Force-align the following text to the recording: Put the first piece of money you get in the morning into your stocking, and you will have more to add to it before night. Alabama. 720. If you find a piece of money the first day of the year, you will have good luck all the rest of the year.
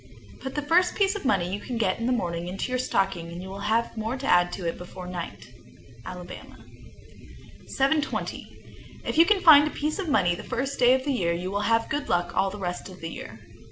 Put 0.39 0.55
the 0.55 0.63
first 0.63 0.95
piece 0.95 1.13
of 1.15 1.25
money 1.25 1.53
you 1.53 1.59
get 1.77 1.99
in 1.99 2.07
the 2.07 2.11
morning 2.11 2.47
into 2.47 2.71
your 2.71 2.79
stocking, 2.79 3.31
and 3.31 3.39
you 3.39 3.49
will 3.49 3.59
have 3.69 3.95
more 3.95 4.17
to 4.17 4.25
add 4.25 4.51
to 4.53 4.67
it 4.67 4.75
before 4.79 5.05
night. 5.05 5.53
Alabama. 6.03 6.57
720. 7.67 8.99
If 9.05 9.19
you 9.19 9.25
find 9.41 9.67
a 9.67 9.69
piece 9.69 9.99
of 9.99 10.09
money 10.09 10.33
the 10.33 10.41
first 10.43 10.79
day 10.79 10.95
of 10.95 11.03
the 11.03 11.13
year, 11.13 11.33
you 11.33 11.51
will 11.51 11.61
have 11.69 11.87
good 11.87 12.09
luck 12.09 12.35
all 12.35 12.49
the 12.49 12.57
rest 12.57 12.89
of 12.89 12.99
the 12.99 13.09
year. 13.09 13.41